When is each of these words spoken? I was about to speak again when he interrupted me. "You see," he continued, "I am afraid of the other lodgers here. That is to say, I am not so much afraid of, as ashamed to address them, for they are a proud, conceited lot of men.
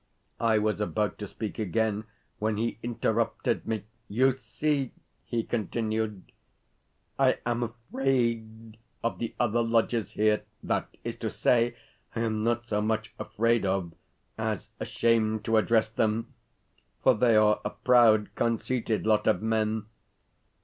I 0.39 0.57
was 0.57 0.81
about 0.81 1.19
to 1.19 1.27
speak 1.27 1.59
again 1.59 2.05
when 2.39 2.57
he 2.57 2.79
interrupted 2.81 3.67
me. 3.67 3.83
"You 4.07 4.31
see," 4.31 4.93
he 5.25 5.43
continued, 5.43 6.31
"I 7.19 7.37
am 7.45 7.61
afraid 7.61 8.77
of 9.03 9.19
the 9.19 9.35
other 9.39 9.61
lodgers 9.61 10.13
here. 10.13 10.41
That 10.63 10.89
is 11.03 11.17
to 11.17 11.29
say, 11.29 11.75
I 12.15 12.21
am 12.21 12.43
not 12.43 12.65
so 12.65 12.81
much 12.81 13.13
afraid 13.19 13.63
of, 13.63 13.93
as 14.39 14.71
ashamed 14.79 15.45
to 15.45 15.57
address 15.57 15.91
them, 15.91 16.33
for 17.03 17.13
they 17.13 17.35
are 17.35 17.61
a 17.63 17.69
proud, 17.69 18.33
conceited 18.33 19.05
lot 19.05 19.27
of 19.27 19.43
men. 19.43 19.85